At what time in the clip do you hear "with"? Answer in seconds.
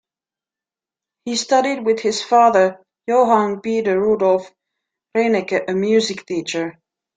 1.85-1.99